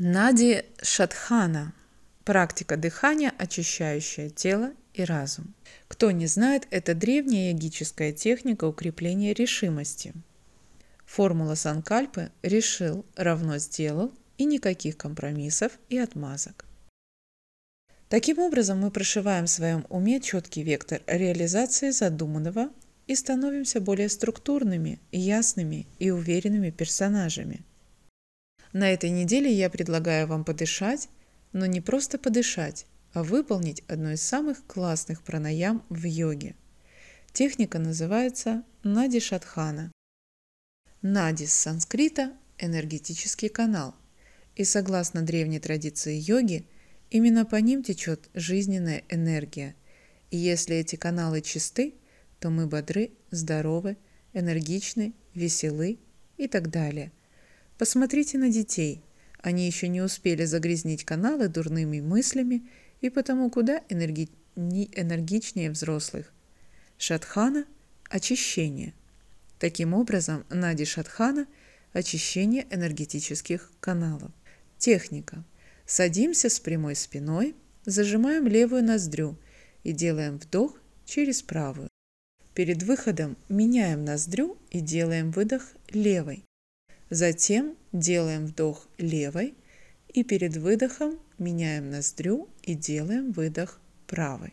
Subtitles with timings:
[0.00, 1.72] Нади Шатхана–
[2.24, 5.54] практика дыхания, очищающая тело и разум.
[5.86, 10.12] Кто не знает, это древняя йогическая техника укрепления решимости.
[11.06, 16.64] Формула Санкальпы «решил» равно «сделал» и никаких компромиссов и отмазок.
[18.08, 22.70] Таким образом, мы прошиваем в своем уме четкий вектор реализации задуманного
[23.06, 27.64] и становимся более структурными, ясными и уверенными персонажами.
[28.74, 31.08] На этой неделе я предлагаю вам подышать,
[31.52, 36.56] но не просто подышать, а выполнить одно из самых классных пранаям в йоге.
[37.32, 39.92] Техника называется Нади Шатхана.
[41.02, 43.94] Нади с санскрита– энергетический канал.
[44.56, 46.66] И согласно древней традиции йоги,
[47.10, 49.76] именно по ним течет жизненная энергия.
[50.32, 51.94] И если эти каналы чисты,
[52.40, 53.96] то мы бодры, здоровы,
[54.32, 56.00] энергичны, веселы
[56.38, 57.12] и так далее.
[57.78, 59.02] Посмотрите на детей.
[59.38, 62.68] Они еще не успели загрязнить каналы дурными мыслями
[63.00, 64.28] и потому куда энерги...
[64.56, 66.32] энергичнее взрослых.
[66.98, 67.66] Шатхана–
[68.08, 68.94] очищение.
[69.58, 71.46] Таким образом, Нади Шатхана–
[71.92, 74.30] очищение энергетических каналов.
[74.78, 75.44] Техника.
[75.86, 79.36] Садимся с прямой спиной, зажимаем левую ноздрю
[79.82, 81.88] и делаем вдох через правую.
[82.54, 86.44] Перед выходом меняем ноздрю и делаем выдох левой.
[87.14, 89.54] Затем делаем вдох левой
[90.08, 94.52] и перед выдохом меняем ноздрю и делаем выдох правой.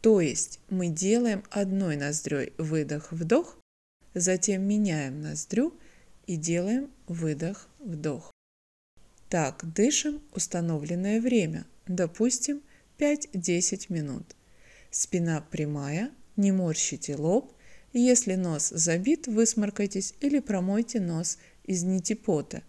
[0.00, 3.60] То есть мы делаем одной ноздрёй выдох-вдох,
[4.12, 5.72] затем меняем ноздрю
[6.26, 8.32] и делаем выдох-вдох.
[9.28, 12.60] Так дышим установленное время, допустим
[12.98, 14.34] 5-10 минут.
[14.90, 17.52] Спина прямая, не морщите лоб.
[17.92, 22.62] Если нос забит, высморкайтесь или промойте нос из нити пота.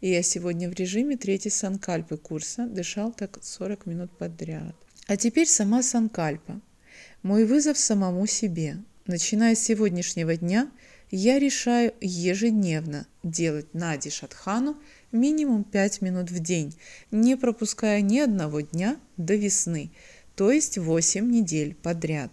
[0.00, 4.76] И я сегодня в режиме третьей санкальпы курса дышал так 40 минут подряд.
[5.06, 6.60] А теперь сама санкальпа.
[7.22, 8.76] Мой вызов самому себе.
[9.06, 10.70] Начиная с сегодняшнего дня,
[11.10, 14.76] я решаю ежедневно делать Нади Шатхану
[15.10, 16.76] минимум 5 минут в день,
[17.10, 19.90] не пропуская ни одного дня до весны,
[20.36, 22.26] то есть 8 недель подряд.